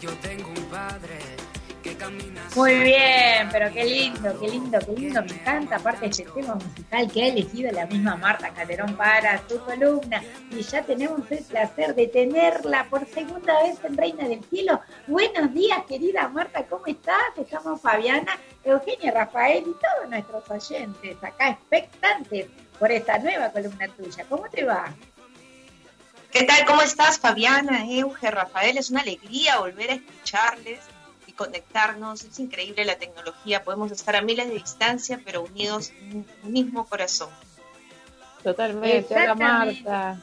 [0.00, 1.18] yo tengo un padre
[2.56, 5.22] muy bien, pero qué lindo, qué lindo, qué lindo.
[5.22, 9.58] Me encanta, aparte este tema musical que ha elegido la misma Marta Calderón para su
[9.60, 10.22] columna.
[10.50, 14.80] Y ya tenemos el placer de tenerla por segunda vez en Reina del Cielo.
[15.06, 17.16] Buenos días, querida Marta, ¿cómo estás?
[17.36, 22.46] Estamos Fabiana, Eugenia, Rafael y todos nuestros oyentes acá expectantes
[22.78, 24.24] por esta nueva columna tuya.
[24.28, 24.92] ¿Cómo te va?
[26.32, 26.64] ¿Qué tal?
[26.64, 28.78] ¿Cómo estás, Fabiana, Euge, Rafael?
[28.78, 30.80] Es una alegría volver a escucharles
[31.40, 36.52] conectarnos, es increíble la tecnología, podemos estar a miles de distancia, pero unidos en un
[36.52, 37.30] mismo corazón.
[38.42, 40.18] Totalmente, hola Marta.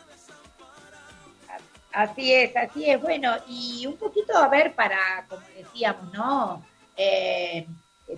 [1.92, 3.02] Así es, así es.
[3.02, 6.64] Bueno, y un poquito a ver para, como decíamos, ¿no?
[6.96, 7.66] Eh,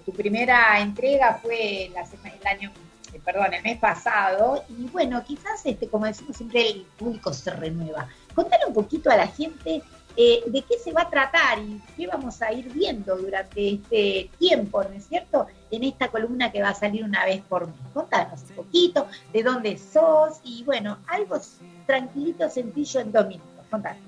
[0.05, 2.73] tu primera entrega fue la el año,
[3.23, 8.07] perdón, el mes pasado, y bueno, quizás, este, como decimos siempre, el público se renueva.
[8.35, 9.81] Contale un poquito a la gente
[10.15, 14.29] eh, de qué se va a tratar y qué vamos a ir viendo durante este
[14.37, 15.47] tiempo, ¿no es cierto?
[15.71, 17.75] En esta columna que va a salir una vez por mes.
[17.93, 21.39] Contanos un poquito de dónde sos y bueno, algo
[21.85, 23.65] tranquilito, sencillo en dos minutos.
[23.69, 24.01] Contanos.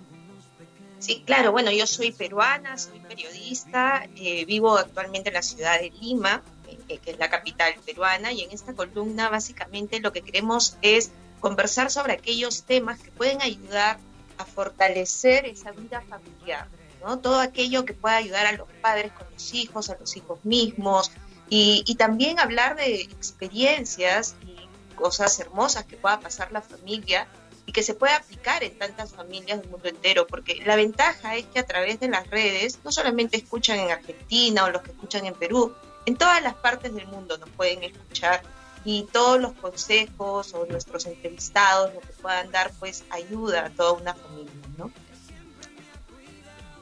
[0.99, 5.89] Sí, claro, bueno, yo soy peruana, soy periodista, eh, vivo actualmente en la ciudad de
[5.89, 6.43] Lima,
[6.91, 11.11] eh, que es la capital peruana, y en esta columna básicamente lo que queremos es
[11.39, 13.97] conversar sobre aquellos temas que pueden ayudar
[14.45, 16.67] fortalecer esa vida familiar,
[17.01, 17.19] ¿no?
[17.19, 21.11] Todo aquello que pueda ayudar a los padres con los hijos, a los hijos mismos,
[21.53, 24.55] y, también hablar de experiencias y
[24.95, 27.27] cosas hermosas que pueda pasar la familia
[27.65, 31.45] y que se pueda aplicar en tantas familias del mundo entero, porque la ventaja es
[31.47, 35.25] que a través de las redes no solamente escuchan en Argentina o los que escuchan
[35.25, 38.41] en Perú, en todas las partes del mundo nos pueden escuchar
[38.83, 43.93] y todos los consejos o nuestros entrevistados, lo que puedan dar, pues ayuda a toda
[43.93, 44.91] una familia, ¿no?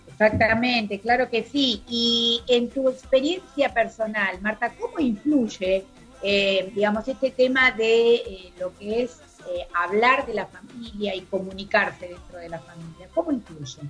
[0.07, 1.81] Exactamente, claro que sí.
[1.87, 5.85] Y en tu experiencia personal, Marta, ¿cómo influye,
[6.21, 9.17] eh, digamos, este tema de eh, lo que es
[9.49, 13.07] eh, hablar de la familia y comunicarse dentro de la familia?
[13.13, 13.81] ¿Cómo influye?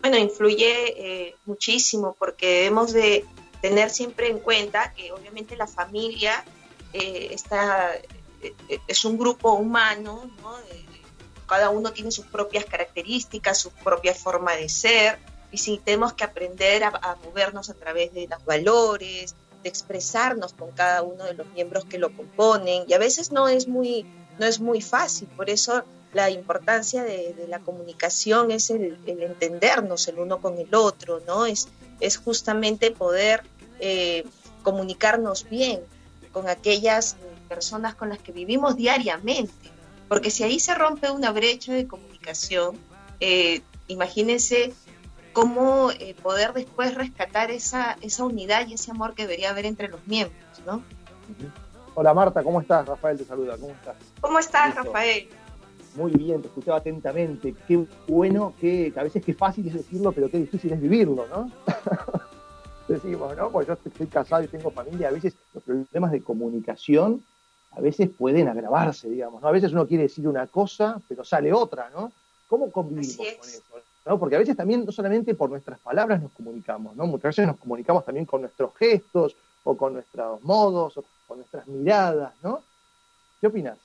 [0.00, 3.24] Bueno, influye muchísimo porque debemos de
[3.68, 6.44] tener siempre en cuenta que obviamente la familia
[6.92, 8.54] eh, está, eh,
[8.86, 10.30] es un grupo humano,
[11.48, 15.18] cada uno tiene sus propias características, su propia forma de ser,
[15.50, 19.34] y sí tenemos que aprender a, movernos a través de los valores,
[19.64, 23.48] de expresarnos con cada uno de los miembros que lo componen, y a veces no
[23.48, 24.06] es muy,
[24.38, 30.20] no es muy fácil, por eso la importancia de, la comunicación es el, entendernos el
[30.20, 31.46] uno con el otro, ¿no?
[31.46, 33.42] Es, es justamente poder
[33.80, 34.24] eh,
[34.62, 35.80] comunicarnos bien,
[36.32, 37.16] con aquellas
[37.48, 39.70] personas con las que vivimos diariamente.
[40.08, 42.76] Porque si ahí se rompe una brecha de comunicación,
[43.20, 44.72] eh, imagínense
[45.32, 49.88] cómo eh, poder después rescatar esa, esa unidad y ese amor que debería haber entre
[49.88, 50.82] los miembros, ¿no?
[51.94, 52.86] Hola Marta, ¿cómo estás?
[52.86, 53.96] Rafael te saluda, ¿cómo estás?
[54.20, 55.28] ¿Cómo estás, Rafael?
[55.94, 57.54] Muy bien, te escuchaba atentamente.
[57.66, 61.50] Qué bueno, que a veces qué fácil es decirlo, pero qué difícil es vivirlo, ¿no?
[62.88, 63.50] decimos, ¿no?
[63.50, 67.22] Pues yo estoy casado y tengo familia, a veces los problemas de comunicación
[67.72, 69.48] a veces pueden agravarse, digamos, ¿no?
[69.48, 72.10] A veces uno quiere decir una cosa, pero sale otra, ¿no?
[72.48, 73.62] ¿Cómo convivimos con eso?
[74.06, 74.18] ¿no?
[74.18, 77.06] Porque a veces también no solamente por nuestras palabras nos comunicamos, ¿no?
[77.06, 81.66] Muchas veces nos comunicamos también con nuestros gestos o con nuestros modos o con nuestras
[81.66, 82.62] miradas, ¿no?
[83.40, 83.76] ¿Qué opinas?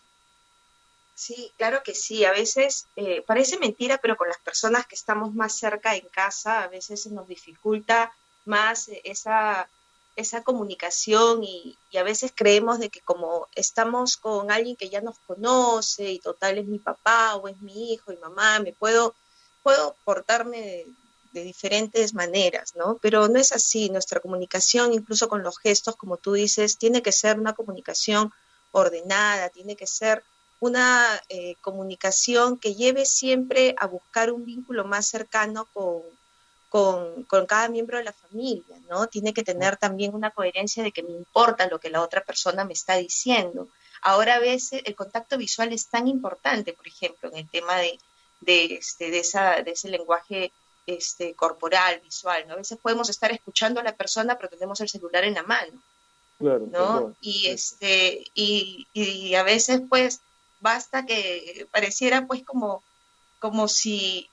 [1.15, 2.23] Sí, claro que sí.
[2.23, 6.63] A veces eh, parece mentira, pero con las personas que estamos más cerca en casa,
[6.63, 8.13] a veces nos dificulta
[8.45, 9.69] más esa,
[10.15, 15.19] esa comunicación y, a veces creemos de que como estamos con alguien que ya nos
[15.19, 19.13] conoce y total es mi papá o es mi hijo y mamá, me puedo,
[19.63, 20.85] puedo portarme
[21.31, 22.97] de, diferentes maneras, ¿no?
[23.01, 23.89] Pero no es así.
[23.89, 28.33] Nuestra comunicación, incluso con los gestos, como tú dices, tiene que ser una comunicación
[28.71, 30.25] ordenada, tiene que ser
[30.59, 36.01] una eh, comunicación que lleve siempre a buscar un vínculo más cercano con,
[36.71, 39.07] con, cada miembro de la familia, ¿no?
[39.07, 42.63] Tiene que tener también una coherencia de que me importa lo que la otra persona
[42.63, 43.67] me está diciendo.
[44.01, 47.99] Ahora a veces el contacto visual es tan importante, por ejemplo, en el tema de,
[48.39, 50.53] de, este, de, esa, de ese lenguaje
[50.87, 52.53] este, corporal, visual, ¿no?
[52.53, 55.73] A veces podemos estar escuchando a la persona, pero tenemos el celular en la mano,
[56.39, 57.15] claro, ¿no?
[57.19, 60.21] Y, este, y, y a veces, pues,
[60.61, 62.81] basta que pareciera, pues, como,
[63.39, 64.29] como si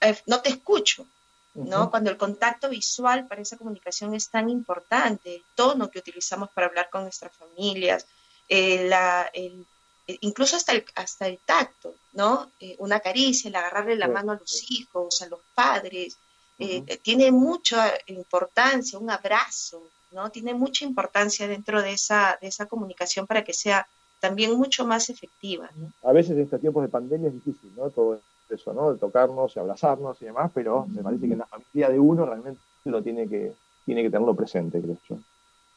[0.00, 1.06] eh, no te escucho,
[1.54, 1.90] ¿no?
[1.90, 6.68] Cuando el contacto visual para esa comunicación es tan importante, el tono que utilizamos para
[6.68, 8.06] hablar con nuestras familias,
[8.48, 9.66] eh, la, el,
[10.06, 12.50] eh, incluso hasta el, hasta el tacto, ¿no?
[12.60, 16.16] Eh, una caricia, el agarrarle la mano a los hijos, a los padres,
[16.58, 20.30] eh, tiene mucha importancia, un abrazo, ¿no?
[20.30, 23.86] Tiene mucha importancia dentro de esa, de esa comunicación para que sea
[24.20, 25.92] también mucho más efectiva, ¿no?
[26.08, 27.90] A veces en estos tiempos de pandemia es difícil, ¿no?
[27.90, 28.20] Todo
[28.52, 28.92] eso, ¿no?
[28.92, 32.26] De tocarnos y abrazarnos y demás, pero me parece que en la familia de uno
[32.26, 33.52] realmente lo tiene que,
[33.84, 35.16] tiene que tenerlo presente, creo yo.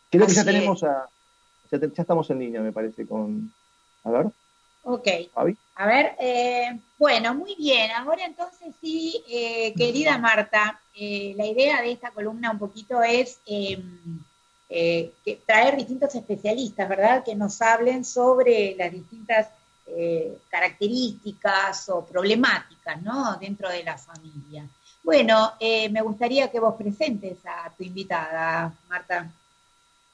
[0.09, 1.07] Creo que ya tenemos a,
[1.71, 3.51] ya, estamos en línea, me parece, con,
[4.03, 4.27] a ver.
[4.83, 5.07] Ok.
[5.77, 7.91] A ver, eh, bueno, muy bien.
[7.91, 13.39] Ahora entonces sí, eh, querida Marta, eh, la idea de esta columna un poquito es
[13.45, 14.19] em,
[15.45, 17.23] traer distintos especialistas, ¿verdad?
[17.23, 19.47] Que nos hablen sobre las distintas
[20.49, 23.37] características o problemáticas, ¿no?
[23.37, 24.67] Dentro de la familia.
[25.03, 29.31] Bueno, me gustaría que vos presentes a tu invitada, Marta.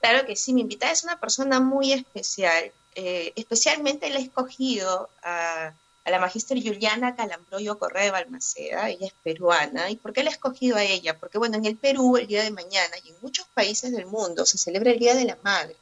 [0.02, 2.72] Claro que sí, mi invitada es una persona muy especial.
[2.96, 5.74] Eh, especialmente la he escogido a,
[6.06, 9.90] la magíster Juliana Calambroyo Correa de Balmaceda, ella es peruana.
[9.90, 11.18] ¿Y por qué la he escogido a ella?
[11.18, 14.46] Porque, bueno, en el Perú, el día de mañana y en muchos países del mundo
[14.46, 15.76] se celebra el Día de la Madre.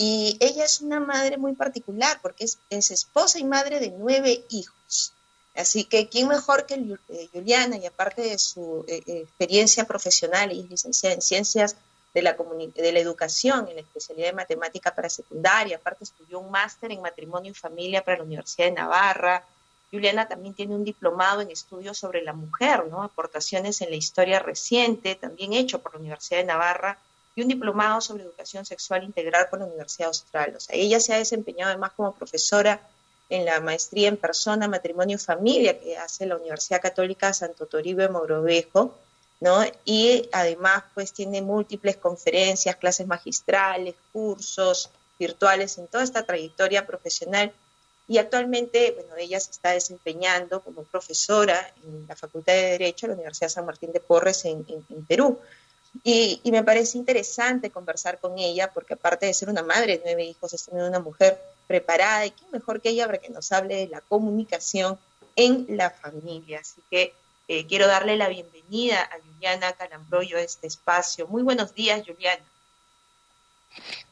[0.00, 5.12] Y ella es una madre muy particular porque es, esposa y madre de nueve hijos.
[5.56, 7.76] Así que, ¿quién mejor que eh, Juliana?
[7.76, 11.74] Y aparte de su eh, experiencia profesional, y es licenciada en Ciencias
[12.14, 12.36] de la,
[12.76, 17.02] de la educación en la especialidad de matemática para secundaria, aparte estudió un máster en
[17.02, 19.44] matrimonio y familia para la Universidad de Navarra.
[19.90, 23.02] Juliana también tiene un diplomado en estudios sobre la mujer, ¿no?
[23.02, 26.98] aportaciones en la historia reciente, también hecho por la Universidad de Navarra,
[27.38, 30.54] y un diplomado sobre educación sexual integral por la Universidad Austral.
[30.56, 32.80] O sea, ella se ha desempeñado además como profesora
[33.30, 38.02] en la maestría en persona, matrimonio y familia que hace la Universidad Católica Santo Toribio
[38.02, 38.94] de Mogrovejo
[39.40, 39.64] ¿no?
[39.84, 47.52] Y además, pues tiene múltiples conferencias, clases magistrales, cursos virtuales en toda esta trayectoria profesional.
[48.08, 53.10] Y actualmente, bueno, ella se está desempeñando como profesora en la Facultad de Derecho de
[53.10, 54.64] la Universidad San Martín de Porres en,
[55.06, 55.38] Perú.
[56.04, 60.24] Y, me parece interesante conversar con ella, porque aparte de ser una madre de nueve
[60.24, 63.76] hijos, es también una mujer preparada y qué mejor que ella para que nos hable
[63.76, 64.98] de la comunicación
[65.36, 66.60] en la familia.
[66.60, 67.14] Así que
[67.48, 71.26] eh, quiero darle la bienvenida a Juliana Calambroyo a este espacio.
[71.26, 72.44] Muy buenos días, Juliana.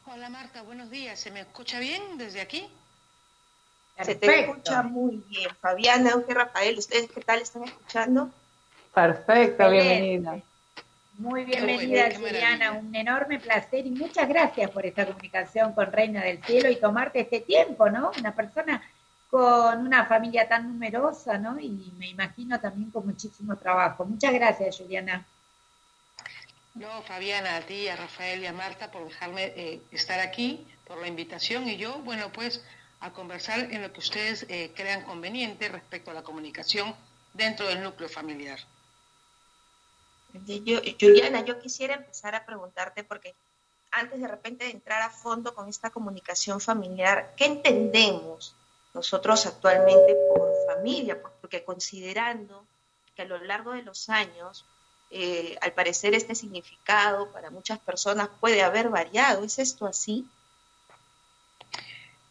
[0.05, 1.19] Hola Marta, buenos días.
[1.19, 2.67] ¿Se me escucha bien desde aquí?
[4.03, 5.49] Se te escucha muy bien.
[5.59, 8.29] Fabiana, Auge Rafael, ¿ustedes qué tal están escuchando?
[8.93, 10.41] Perfecto, bienvenida.
[11.17, 12.73] Muy bienvenida, Juliana.
[12.73, 17.21] Un enorme placer y muchas gracias por esta comunicación con Reina del Cielo y tomarte
[17.21, 18.11] este tiempo, ¿no?
[18.19, 18.83] Una persona
[19.27, 21.59] con una familia tan numerosa, ¿no?
[21.59, 24.05] Y me imagino también con muchísimo trabajo.
[24.05, 25.25] Muchas gracias, Juliana.
[26.75, 30.99] No, Fabiana, a ti, a Rafael y a Marta por dejarme eh, estar aquí, por
[31.01, 32.63] la invitación y yo, bueno, pues
[32.99, 36.93] a conversar en lo que ustedes eh, crean conveniente respecto a la comunicación
[37.33, 38.59] dentro del núcleo familiar.
[40.33, 43.35] Juliana, yo quisiera empezar a preguntarte porque
[43.91, 48.55] antes de repente de entrar a fondo con esta comunicación familiar, ¿qué entendemos
[48.93, 52.65] nosotros actualmente por familia, porque considerando
[53.15, 54.65] que a lo largo de los años,
[55.11, 60.27] eh, al parecer este significado para muchas personas puede haber variado, ¿es esto así?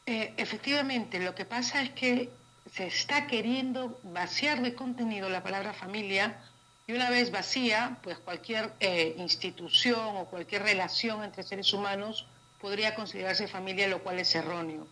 [0.07, 2.31] Eh, efectivamente, lo que pasa es que
[2.73, 6.41] se está queriendo vaciar de contenido la palabra familia
[6.87, 12.26] y una vez vacía, pues cualquier eh, institución o cualquier relación entre seres humanos
[12.61, 14.87] podría considerarse familia, lo cual es erróneo.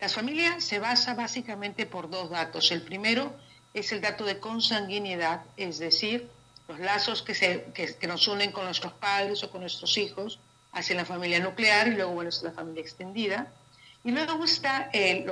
[0.00, 2.70] La familia se basa básicamente por dos datos.
[2.70, 3.34] El primero
[3.74, 6.28] es el dato de consanguinidad, es decir,
[6.68, 10.38] los lazos que, nos unen con nuestros padres o con nuestros hijos
[10.72, 13.52] hacia la familia nuclear y luego, bueno, es la familia extendida.
[14.04, 15.30] Y luego está el,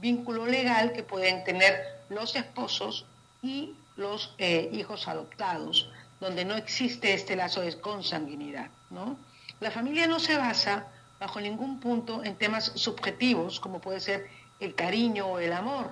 [0.00, 1.74] vínculo legal que pueden tener
[2.08, 3.04] los esposos
[3.42, 5.90] y los eh, hijos adoptados,
[6.20, 8.70] donde no existe este lazo de consanguinidad.
[8.90, 9.16] ¿no?
[9.60, 10.88] La familia no se basa
[11.20, 14.28] bajo ningún punto en temas subjetivos, como puede ser
[14.58, 15.90] el cariño o el amor,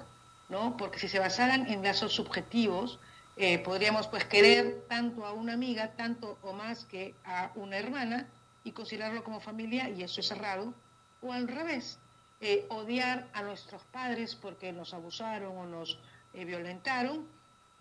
[0.49, 0.77] ¿no?
[0.79, 2.99] Porque si se basaran en lazos subjetivos,
[3.37, 8.27] eh, podríamos pues querer tanto a una amiga, tanto o más que a una hermana
[8.65, 10.73] y considerarlo como familia, y eso es errado,
[11.21, 11.99] o al revés,
[12.41, 15.99] eh, odiar a nuestros padres porque nos abusaron o nos
[16.33, 17.27] violentaron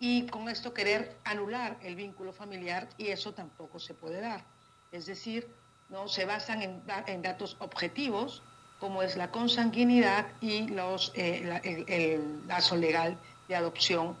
[0.00, 4.44] y con esto querer anular el vínculo familiar y eso tampoco se puede dar.
[4.92, 5.48] Es decir,
[5.88, 6.08] ¿no?
[6.08, 8.42] se basan en, datos objetivos,
[8.78, 14.16] como es la consanguinidad y los, eh, el, lazo legal de adopción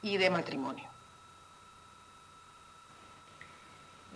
[0.00, 0.88] y de matrimonio.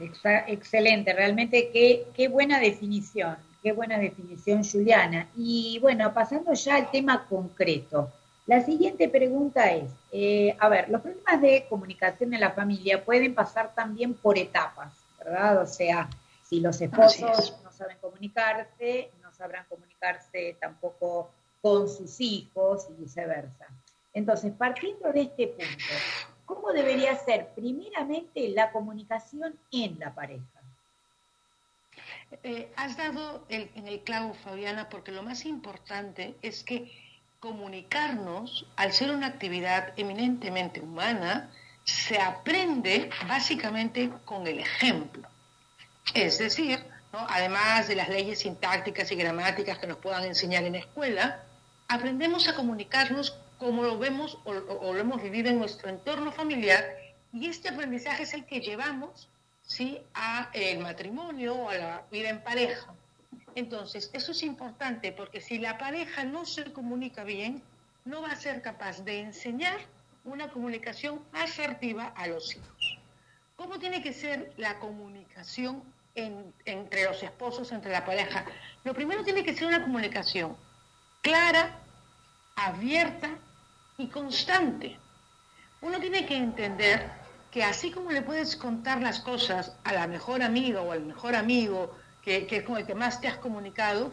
[0.01, 5.29] Excelente, realmente qué, qué buena definición, qué buena definición, Juliana.
[5.37, 8.11] Y bueno, pasando ya al tema concreto,
[8.47, 13.35] La siguiente pregunta es, eh, a ver, los problemas de comunicación en la familia pueden
[13.35, 15.63] pasar también por etapas, ¿verdad?
[15.63, 16.11] O sea,
[16.43, 21.31] si los esposos no saben comunicarse, no sabrán comunicarse tampoco
[21.61, 23.69] con sus hijos y viceversa.
[24.13, 25.95] Entonces, partiendo de este punto,
[26.45, 30.43] ¿cómo debería ser primeramente la comunicación en la pareja?
[32.43, 36.91] Eh, has dado en el clavo, Fabiana, porque lo más importante es que
[37.43, 41.51] comunicarnos, al ser una actividad eminentemente humana,
[41.83, 45.29] se aprende básicamente con el ejemplo.
[46.15, 46.79] Es decir,
[47.11, 51.43] además de las leyes sintácticas y gramáticas que nos puedan enseñar en la escuela,
[51.89, 56.85] aprendemos a comunicarnos como lo vemos o, lo hemos vivido en nuestro entorno familiar
[57.33, 59.29] y este aprendizaje es el que llevamos
[59.67, 60.01] ¿sí?
[60.15, 62.95] a el matrimonio o a la vida en pareja.
[63.55, 67.63] Entonces, eso es importante porque si la pareja no se comunica bien,
[68.05, 69.79] no va a ser capaz de enseñar
[70.25, 72.99] una comunicación asertiva a los hijos.
[73.57, 75.83] ¿Cómo tiene que ser la comunicación
[76.15, 78.45] entre los esposos, entre la pareja?
[78.85, 80.57] Lo primero tiene que ser una comunicación
[81.21, 81.79] clara,
[82.57, 83.31] abierta
[83.99, 84.99] y constante.
[85.81, 87.11] Uno tiene que entender
[87.51, 91.37] que así como le puedes contar las cosas a la mejor amiga o al mejor
[91.37, 94.13] amigo que, que es con el que más te has comunicado,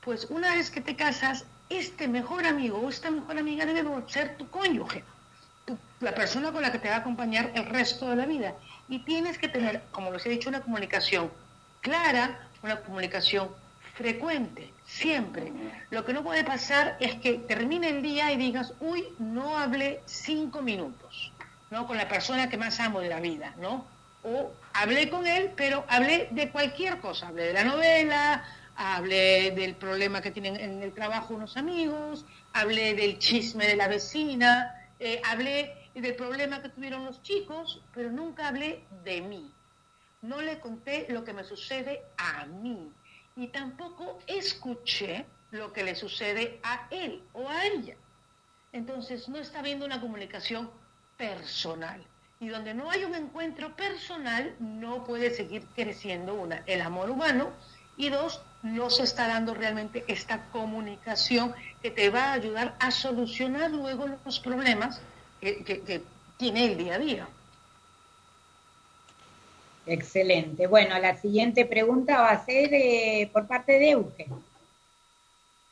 [0.00, 4.36] pues una vez que te casas, este mejor amigo o esta mejor amiga debe ser
[4.36, 5.04] tu cónyuge,
[6.00, 8.54] la persona con la que te va a acompañar el resto de la vida.
[8.88, 11.30] Y tienes que tener, como les he dicho, una comunicación
[11.80, 13.50] clara, una comunicación
[13.94, 15.52] frecuente, siempre.
[15.90, 20.02] Lo que no puede pasar es que termine el día y digas, uy, no hablé
[20.06, 21.32] cinco minutos,
[21.70, 21.86] ¿no?
[21.86, 23.86] Con la persona que más amo de la vida, ¿no?
[24.22, 28.44] O hablé con él, pero hablé de cualquier cosa, hablé de la novela,
[28.76, 33.88] hablé del problema que tienen en el trabajo unos amigos, hablé del chisme de la
[33.88, 39.52] vecina, eh, hablé del problema que tuvieron los chicos, pero nunca hablé de mí.
[40.22, 42.92] No le conté lo que me sucede a mí
[43.36, 47.96] y tampoco escuché lo que le sucede a él o a ella.
[48.72, 50.70] Entonces no está habiendo una comunicación
[51.16, 52.04] personal.
[52.40, 57.50] Y donde no hay un encuentro personal, no puede seguir creciendo una, el amor humano,
[57.98, 62.90] y dos, no se está dando realmente esta comunicación que te va a ayudar a
[62.90, 65.02] solucionar luego los problemas
[65.38, 66.02] que, que
[66.38, 67.28] tiene el día a día.
[69.84, 70.66] Excelente.
[70.66, 74.28] Bueno, la siguiente pregunta va a ser eh, por parte de Eugen.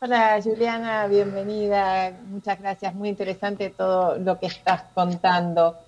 [0.01, 2.11] Hola Juliana, bienvenida.
[2.27, 2.95] Muchas gracias.
[2.95, 5.79] Muy interesante todo lo que estás contando.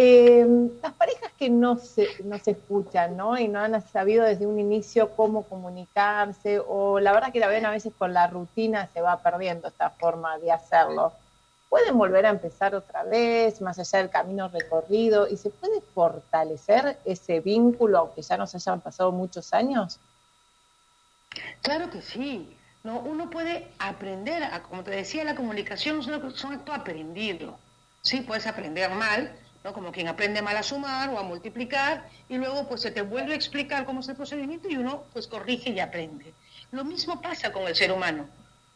[0.00, 3.36] Em, las parejas que no se, no se escuchan, ¿no?
[3.36, 7.66] Y no han sabido desde un inicio cómo comunicarse, o la verdad que la ven
[7.66, 11.14] a veces con la rutina se va perdiendo esta forma de hacerlo
[11.68, 16.98] pueden volver a empezar otra vez, más allá del camino recorrido, y se puede fortalecer
[17.04, 20.00] ese vínculo, aunque ya nos hayan pasado muchos años?
[21.62, 22.56] Claro que sí.
[22.84, 27.58] No, uno puede aprender, a, como te decía, la comunicación es un acto aprendido.
[28.00, 29.72] Sí, puedes aprender mal, ¿no?
[29.72, 33.32] como quien aprende mal a sumar o a multiplicar, y luego pues se te vuelve
[33.32, 36.32] a explicar cómo es el procedimiento y uno pues corrige y aprende.
[36.70, 38.28] Lo mismo pasa con el ser humano.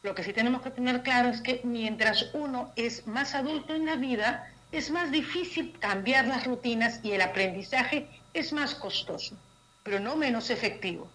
[0.02, 3.86] Lo que sí tenemos que tener claro es que mientras uno es más adulto en
[3.86, 9.36] la vida, es más difícil cambiar las rutinas y el aprendizaje es más costoso,
[9.82, 11.08] pero no menos efectivo.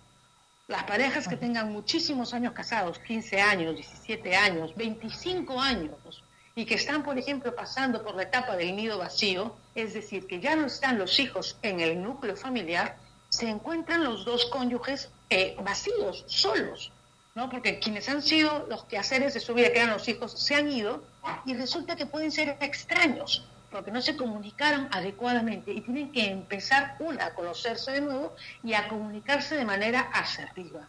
[0.67, 6.23] Las parejas que tengan muchísimos años casados, 15 años, 17 años, 25 años,
[6.57, 10.39] y que están, por ejemplo, pasando por la etapa del nido vacío, es decir, que
[10.39, 12.97] ya no están los hijos en el núcleo familiar,
[13.29, 16.91] se encuentran los dos cónyuges eh, vacíos, solos,
[17.35, 17.47] ¿no?
[17.51, 20.71] Porque quienes han sido los quehaceres de su vida, que eran los hijos, se han
[20.71, 21.03] ido
[21.45, 26.95] y resulta que pueden ser extraños, porque no se comunicaron adecuadamente y tienen que empezar,
[26.97, 30.87] una, a conocerse de nuevo y a comunicarse de manera asertiva.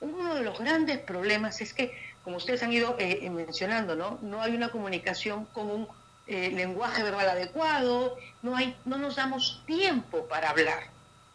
[0.00, 1.92] Uno de los grandes problemas es que,
[2.24, 4.18] como ustedes han ido eh, mencionando, ¿no?
[4.22, 5.88] no hay una comunicación con un
[6.26, 10.84] eh, lenguaje verbal adecuado, no, hay, no nos damos tiempo para hablar.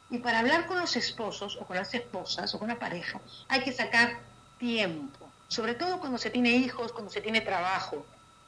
[0.09, 3.61] Y para hablar con los esposos o con las esposas o con la pareja hay
[3.61, 4.19] que sacar
[4.59, 8.05] tiempo, sobre todo cuando se tiene hijos, cuando se tiene trabajo.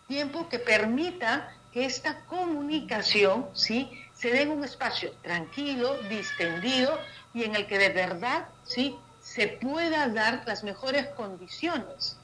[0.08, 3.92] Tiempo que permita que esta comunicación ¿sí?
[4.14, 6.98] se dé en un espacio tranquilo, distendido
[7.34, 8.96] y en el que de verdad ¿sí?
[9.20, 12.18] se pueda dar las mejores condiciones.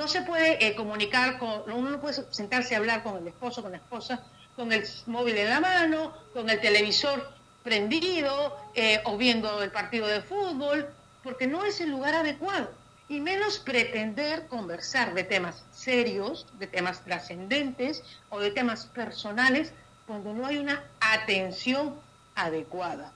[0.00, 3.60] No se puede eh, comunicar con, uno no puede sentarse a hablar con el esposo,
[3.60, 4.24] con la esposa,
[4.56, 7.30] con el móvil en la mano, con el televisor
[7.62, 10.88] prendido eh, o viendo el partido de fútbol,
[11.22, 12.70] porque no es el lugar adecuado
[13.10, 19.74] y menos pretender conversar de temas serios, de temas trascendentes o de temas personales
[20.06, 22.00] cuando no hay una atención
[22.34, 23.12] adecuada.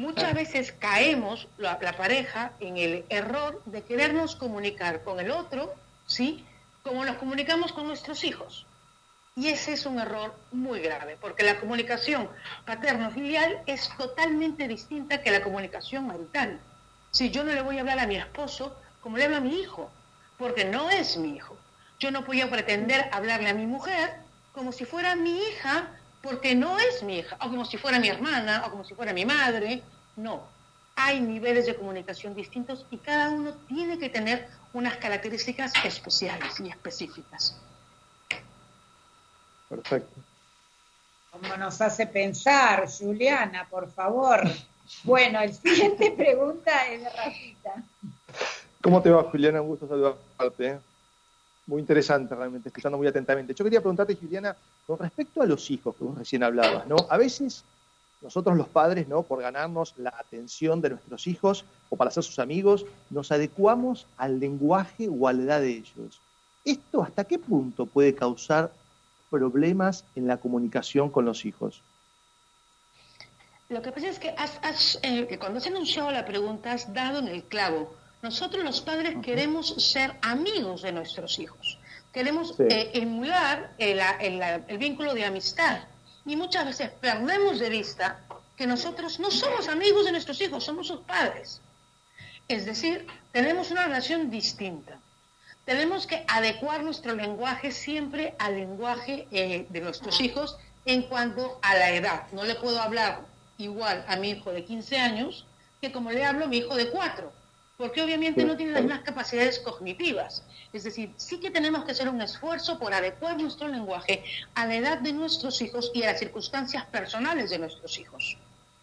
[0.00, 5.74] Muchas veces caemos, la, pareja, en el error de querernos comunicar con el otro,
[6.06, 6.46] ¿sí?
[6.82, 8.64] Como nos comunicamos con nuestros hijos.
[9.36, 12.30] Y ese es un error muy grave, porque la comunicación
[12.64, 16.58] paterno-filial es totalmente distinta que la comunicación marital.
[17.10, 19.60] Si yo no le voy a hablar a mi esposo como le hablo a mi
[19.60, 19.90] hijo,
[20.38, 21.58] porque no es mi hijo.
[21.98, 24.14] Yo no podía pretender hablarle a mi mujer
[24.54, 25.90] como si fuera mi hija,
[26.22, 29.12] porque no es mi hija, o como si fuera mi hermana, o como si fuera
[29.12, 29.82] mi madre.
[30.16, 30.42] No,
[30.96, 36.68] hay niveles de comunicación distintos y cada uno tiene que tener unas características especiales y
[36.68, 37.56] específicas.
[39.68, 40.20] Perfecto.
[41.30, 44.42] Como nos hace pensar, Juliana, por favor.
[45.04, 47.82] Bueno, el siguiente pregunta es de Rafita.
[48.82, 49.62] ¿Cómo te va, Juliana?
[49.62, 50.80] Un gusto saludarte.
[51.70, 53.54] Muy interesante, realmente, escuchando muy atentamente.
[53.54, 54.56] Yo quería preguntarte, Juliana,
[54.88, 56.96] con respecto a los hijos que vos recién hablabas, ¿no?
[57.08, 57.62] A veces
[58.20, 59.22] nosotros los padres, ¿no?
[59.22, 64.40] Por ganarnos la atención de nuestros hijos o para ser sus amigos, nos adecuamos al
[64.40, 66.20] lenguaje o a la edad de ellos.
[66.64, 68.72] ¿Esto hasta qué punto puede causar
[69.30, 71.82] problemas en la comunicación con los hijos?
[73.68, 74.34] Lo que pasa es que
[75.04, 77.94] eh, cuando has anunciado la pregunta has dado en el clavo.
[78.22, 81.78] Nosotros los padres queremos ser amigos de nuestros hijos.
[82.12, 85.80] Queremos eh, emular el, vínculo de amistad.
[86.26, 88.20] Y muchas veces perdemos de vista
[88.56, 91.62] que nosotros no somos amigos de nuestros hijos, somos sus padres.
[92.46, 94.98] Es decir, tenemos una relación distinta.
[95.64, 101.74] Tenemos que adecuar nuestro lenguaje siempre al lenguaje eh, de nuestros hijos en cuanto a
[101.74, 102.26] la edad.
[102.32, 103.22] No le puedo hablar
[103.56, 105.46] igual a mi hijo de 15 años
[105.80, 107.32] que como le hablo a mi hijo de 4,
[107.80, 110.44] porque obviamente no tiene las mismas capacidades cognitivas.
[110.70, 114.22] Es decir, sí que tenemos que hacer un esfuerzo por adecuar nuestro lenguaje
[114.54, 118.36] a la edad de nuestros hijos y a las circunstancias personales de nuestros hijos.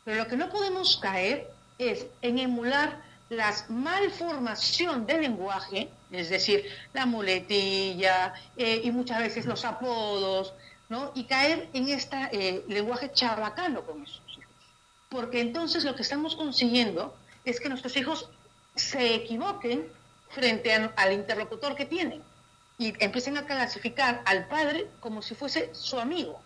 [0.04, 6.66] Pero lo que no podemos caer es en emular la malformación del lenguaje, es decir,
[6.94, 10.56] la muletilla eh, y muchas veces los apodos,
[10.90, 11.12] ¿no?
[11.14, 14.56] y caer en este lenguaje chabacano con nuestros hijos.
[15.10, 18.32] Porque entonces lo que estamos consiguiendo es que nuestros hijos
[18.78, 19.88] se equivoquen
[20.30, 22.24] frente al interlocutor que tienen
[22.78, 26.42] y empiecen a clasificar al padre como si fuese su amigo.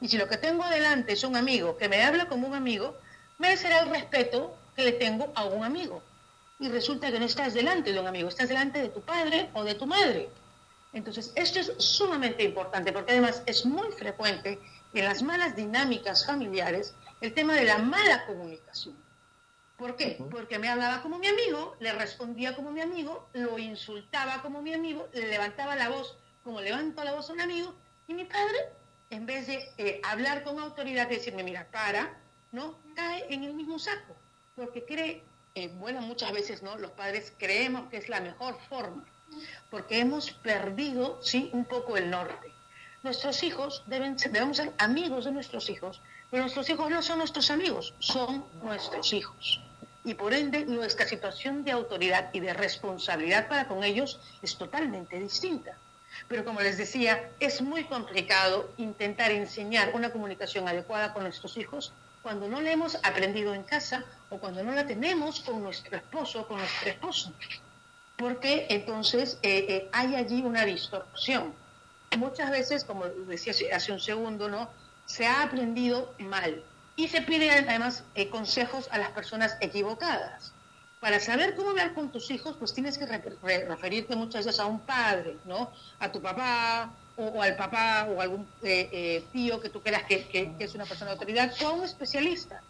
[0.00, 2.96] Y si lo que tengo adelante es un amigo que me habla como un amigo,
[3.38, 6.02] merecerá el respeto que le tengo a un amigo.
[6.60, 9.64] Y resulta que no estás delante de un amigo, estás delante de tu padre o
[9.64, 10.28] de tu madre.
[10.92, 14.60] Entonces, esto es sumamente importante porque además es muy frecuente
[14.94, 18.94] en las malas dinámicas familiares el tema de la mala comunicación.
[19.82, 20.16] ¿Por qué?
[20.30, 24.72] Porque me hablaba como mi amigo, le respondía como mi amigo, lo insultaba como mi
[24.72, 27.74] amigo, le levantaba la voz como levanto la voz a un amigo,
[28.06, 28.58] y mi padre,
[29.10, 32.16] en vez de eh, hablar con autoridad y decirme, mira, para,
[32.52, 32.78] ¿no?
[32.94, 34.14] Cae en el mismo saco,
[34.54, 35.24] porque cree,
[35.56, 36.78] eh, bueno, muchas veces, ¿no?
[36.78, 39.04] Los padres creemos que es la mejor forma,
[39.68, 42.52] porque hemos perdido, sí, un poco el norte.
[43.02, 47.50] Nuestros hijos deben debemos ser amigos de nuestros hijos, pero nuestros hijos no son nuestros
[47.50, 49.60] amigos, son nuestros hijos
[50.04, 55.18] y por ende nuestra situación de autoridad y de responsabilidad para con ellos es totalmente
[55.18, 55.76] distinta.
[56.28, 61.92] Pero como les decía, es muy complicado intentar enseñar una comunicación adecuada con nuestros hijos
[62.22, 66.42] cuando no la hemos aprendido en casa o cuando no la tenemos con nuestro esposo
[66.42, 67.32] o con nuestro esposo.
[68.16, 71.54] Porque entonces eh, eh, hay allí una distorsión.
[72.18, 74.68] Muchas veces, como decía hace un segundo, ¿no?
[75.06, 76.62] se ha aprendido mal
[76.96, 80.52] y se pide además eh, consejos a las personas equivocadas.
[81.00, 84.78] Para saber cómo hablar con tus hijos, pues tienes que referirte muchas veces a un
[84.80, 85.72] padre, ¿no?
[85.98, 90.28] A tu papá o, al papá o algún eh, eh, tío que tú creas que,
[90.28, 92.62] que, es una persona de autoridad o a un especialista.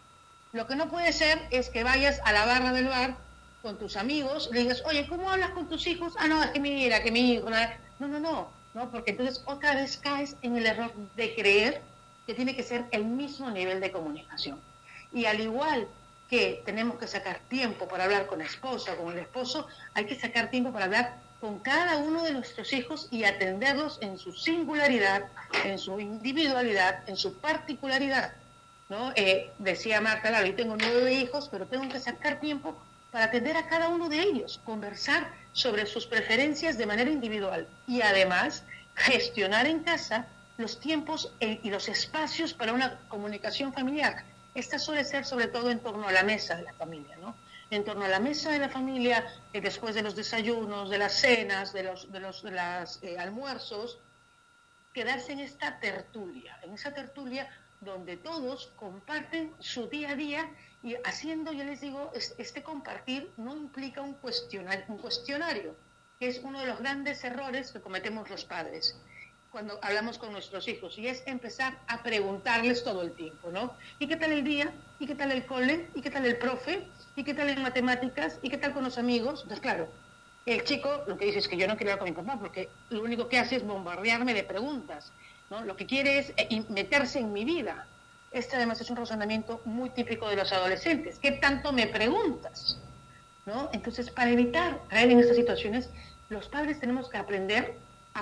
[0.51, 3.17] Lo que no puede ser es que vayas a la barra del bar
[3.61, 6.13] con tus amigos y le digas, oye, ¿cómo hablas con tus hijos?
[6.17, 7.49] Ah, no, es que mira, que mi hijo...
[7.49, 11.81] No, no, no, no, porque entonces otra vez caes en el error de creer
[12.25, 14.59] que tiene que ser el mismo nivel de comunicación.
[15.11, 15.87] Y al igual
[16.29, 20.05] que tenemos que sacar tiempo para hablar con la esposa o con el esposo, hay
[20.05, 24.31] que sacar tiempo para hablar con cada uno de nuestros hijos y atenderlos en su
[24.31, 25.25] singularidad,
[25.65, 28.33] en su individualidad, en su particularidad.
[28.89, 29.11] ¿no?
[29.15, 32.77] Eh, decía Marta, claro, yo tengo nueve hijos, pero tengo que sacar tiempo
[33.11, 38.01] para atender a cada uno de ellos, conversar sobre sus preferencias de manera individual y
[38.01, 38.63] además
[38.95, 44.23] gestionar en casa los tiempos e, y los espacios para una comunicación familiar.
[44.53, 47.35] Esta suele ser sobre todo en torno a la mesa de la familia, ¿no?
[47.71, 51.13] en torno a la mesa de la familia, eh, después de los desayunos, de las
[51.13, 52.45] cenas, de los, de los
[53.01, 53.97] eh, almuerzos,
[54.93, 57.49] quedarse en esta tertulia, en esa tertulia
[57.81, 60.49] donde todos comparten su día a día
[60.83, 65.75] y haciendo, yo les digo, este compartir no implica un cuestionario, un cuestionario,
[66.19, 68.95] que es uno de los grandes errores que cometemos los padres
[69.53, 73.75] cuando hablamos con nuestros hijos y es empezar a preguntarles todo el tiempo, ¿no?
[73.99, 74.73] ¿Y qué tal el día?
[74.97, 75.85] ¿Y qué tal el cole?
[75.93, 76.87] ¿Y qué tal el profe?
[77.15, 78.39] ¿Y qué tal en matemáticas?
[78.41, 79.41] ¿Y qué tal con los amigos?
[79.43, 79.87] Entonces, claro,
[80.47, 82.67] el chico lo que dice es que yo no quiero hablar con mi papá porque
[82.89, 85.11] lo único que hace es bombardearme de preguntas,
[85.51, 85.63] ¿no?
[85.63, 87.85] Lo que quiere es eh, meterse en mi vida.
[88.31, 91.19] Este además es un razonamiento muy típico de los adolescentes.
[91.19, 92.79] ¿Qué tanto me preguntas?
[93.45, 93.69] ¿No?
[93.71, 95.91] Entonces, para evitar caer en estas situaciones,
[96.29, 97.75] los padres tenemos que aprender
[98.15, 98.21] a,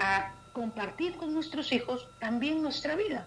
[0.00, 3.26] a compartir con nuestros hijos también nuestra vida.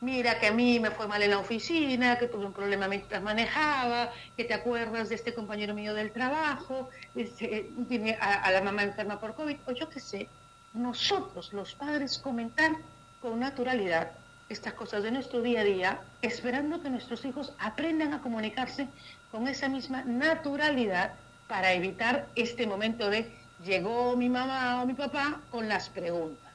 [0.00, 3.20] Mira que a mí me fue mal en la oficina, que tuve un problema mientras
[3.20, 8.84] manejaba, que te acuerdas de este compañero mío del trabajo, este, tiene a, la mamá
[8.84, 10.28] enferma por COVID, o yo qué sé.
[10.72, 12.76] Nosotros, los padres, comentar
[13.20, 14.12] con naturalidad
[14.48, 18.86] estas cosas de nuestro día a día, esperando que nuestros hijos aprendan a comunicarse
[19.32, 21.14] con esa misma naturalidad
[21.48, 26.47] para evitar este momento de llegó mi mamá o mi papá con las preguntas.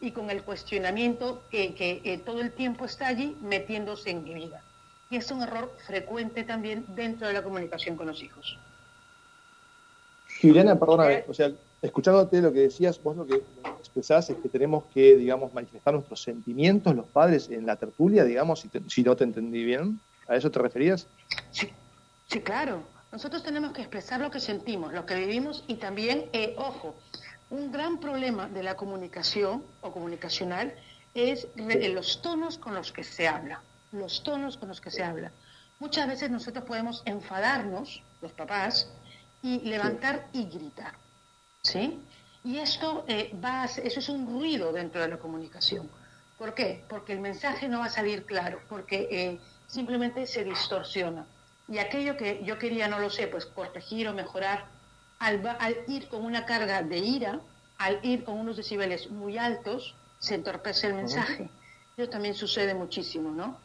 [0.00, 4.62] Y con el cuestionamiento que, eh, todo el tiempo está allí metiéndose en mi vida.
[5.10, 8.58] Y es un error frecuente también dentro de la comunicación con los hijos.
[10.40, 13.42] Juliana, perdóname, o sea, escuchándote lo que decías, vos lo que
[13.78, 18.60] expresás es que tenemos que, digamos, manifestar nuestros sentimientos, los padres, en la tertulia, digamos,
[18.60, 20.00] si, si no te entendí bien.
[20.28, 21.08] ¿A eso te referías?
[21.50, 21.68] Sí,
[22.28, 22.84] sí, claro.
[23.10, 26.94] Nosotros tenemos que expresar lo que sentimos, lo que vivimos y también, eh, ojo,
[27.50, 30.72] un gran problema de la comunicación o comunicacional
[31.14, 33.60] es los tonos con los que se habla,
[33.92, 35.32] los tonos con los que se habla.
[35.80, 38.88] Muchas veces nosotros podemos enfadarnos, los papás,
[39.42, 40.94] y levantar y gritar,
[41.62, 41.98] ¿sí?
[42.44, 45.90] Y esto, eh, va eso es un ruido dentro de la comunicación.
[46.38, 46.84] ¿Por qué?
[46.88, 51.26] Porque el mensaje no va a salir claro, porque eh, simplemente se distorsiona.
[51.68, 54.66] Y aquello que yo quería, no lo sé, pues corregir o mejorar,
[55.20, 57.40] al, ir con una carga de ira,
[57.78, 61.48] al ir con unos decibeles muy altos, se entorpece el mensaje.
[61.96, 63.56] Eso también sucede muchísimo, ¿no?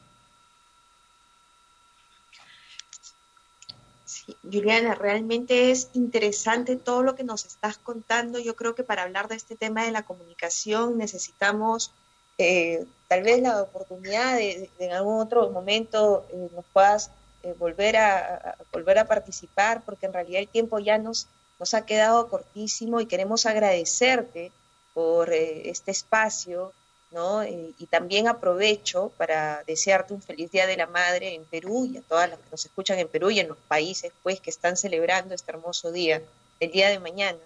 [4.05, 8.37] Sí, Juliana, realmente es interesante todo lo que nos estás contando.
[8.39, 11.91] Yo creo que para hablar de este tema de la comunicación necesitamos
[12.37, 17.11] eh, tal vez la oportunidad de, en algún otro momento eh, nos puedas
[17.43, 21.27] eh, volver, a, volver a participar, porque en realidad el tiempo ya nos,
[21.59, 24.51] nos ha quedado cortísimo y queremos agradecerte
[24.93, 26.73] por eh, este espacio,
[27.11, 27.43] ¿no?
[27.43, 31.97] Eh, y también aprovecho para desearte un feliz Día de la Madre en Perú y
[31.97, 34.77] a todas las que nos escuchan en Perú y en los países pues que están
[34.77, 36.21] celebrando este hermoso día,
[36.59, 37.39] el día de mañana.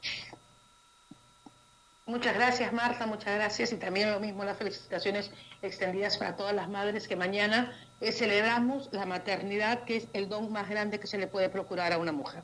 [2.06, 5.30] Muchas gracias Marta, muchas gracias y también lo mismo las felicitaciones
[5.62, 10.52] extendidas para todas las madres que mañana eh, celebramos la maternidad que es el don
[10.52, 12.42] más grande que se le puede procurar a una mujer.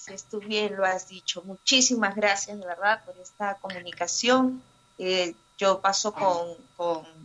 [0.00, 1.42] Así es, bien lo has dicho.
[1.42, 4.62] Muchísimas gracias, de verdad, por esta comunicación.
[4.98, 6.56] Eh, yo paso con,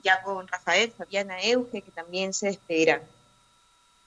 [0.03, 3.01] ya con Rafael, Fabiana Euge, que también se espera.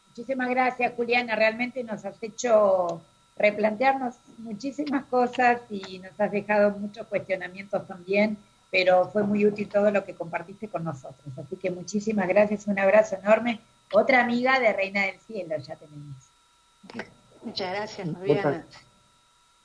[0.08, 1.34] Muchísimas gracias, Juliana.
[1.34, 3.00] Realmente nos has hecho
[3.38, 8.36] replantearnos muchísimas cosas y nos has dejado muchos cuestionamientos también,
[8.70, 11.38] pero fue muy útil todo lo que compartiste con nosotros.
[11.38, 13.60] Así que muchísimas gracias, un abrazo enorme.
[13.92, 16.16] Otra amiga de Reina del Cielo ya tenemos.
[17.48, 18.66] Muchas gracias, Juliana.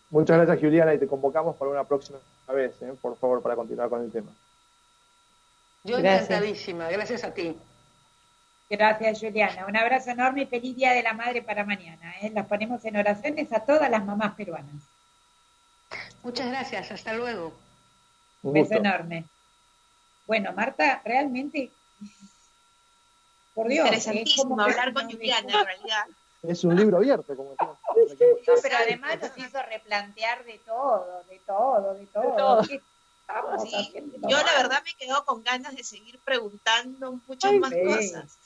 [0.10, 2.18] Muchas, gracias, Juliana, y te convocamos para una próxima
[2.48, 2.94] vez, ¿eh?
[3.02, 4.32] por favor, para continuar con el tema.
[5.84, 7.58] Yo encantadísima, gracias a ti.
[8.70, 9.66] Gracias, Juliana.
[9.66, 12.14] Un abrazo enorme y feliz Día de la Madre para mañana.
[12.22, 12.32] ¿eh?
[12.34, 14.82] Las ponemos en oraciones a todas las mamás peruanas.
[16.24, 17.54] Muchas gracias, hasta luego.
[18.44, 19.26] Un beso enorme.
[20.26, 21.70] Bueno, Marta, realmente,
[23.54, 23.86] por Dios.
[23.88, 26.06] Interesantísimo hablar con Juliana, en realidad
[26.44, 27.80] es un libro abierto, como no,
[28.62, 32.62] pero además nos hizo replantear de todo, de todo, de todo.
[32.64, 38.38] yo la verdad me quedo con ganas de seguir preguntando muchas más cosas.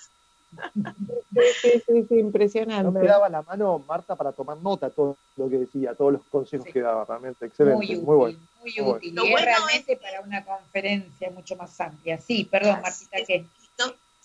[1.34, 2.84] Sí, sí, sí, impresionante.
[2.84, 6.14] No me daba la mano Marta para tomar nota de todo lo que decía, todos
[6.14, 8.40] los consejos que daba, realmente excelente, muy, útil, bueno.
[8.62, 12.18] Muy útil, y es realmente para una conferencia mucho más amplia.
[12.20, 13.46] Sí, perdón, Martita, ¿qué?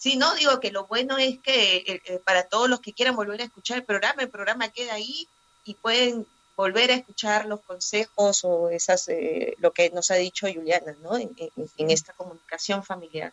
[0.03, 3.15] Sí, no, digo que lo bueno es que eh, eh, para todos los que quieran
[3.15, 5.29] volver a escuchar el programa, el programa queda ahí
[5.65, 10.49] y pueden volver a escuchar los consejos o esas eh, lo que nos ha dicho
[10.53, 11.17] Juliana, ¿no?
[11.17, 11.31] En,
[11.89, 13.33] esta comunicación familiar.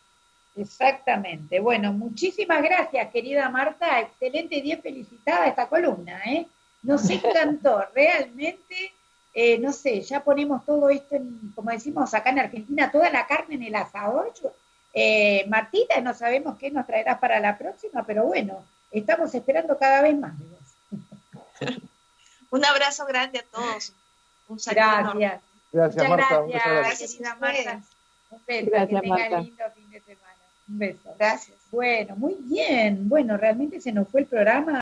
[0.56, 1.60] Exactamente.
[1.60, 4.02] Bueno, muchísimas gracias, querida Marta.
[4.02, 6.46] Excelente día, felicitada esta columna, ¿eh?
[6.84, 8.94] Nos encantó, realmente,
[9.34, 13.26] eh, no sé, ya ponemos todo esto, en, como decimos acá en Argentina, toda la
[13.26, 14.32] carne en el asador.
[14.94, 20.02] Eh, Martita, no sabemos qué nos traerás para la próxima, pero bueno, estamos esperando cada
[20.02, 20.60] vez más de vos.
[22.52, 23.94] Un abrazo grande a todos.
[24.48, 25.14] Un saludo.
[25.14, 25.42] Gracias.
[25.72, 26.42] Gracias, Marta.
[26.48, 27.82] Gracias, gracias Marta.
[28.32, 28.70] Un beso.
[28.72, 30.36] Gracias, que tenga lindo fin de semana.
[30.68, 31.16] Un beso.
[31.18, 31.58] Gracias.
[31.72, 33.08] Bueno, muy bien.
[33.08, 34.74] Bueno, realmente se nos fue el programa.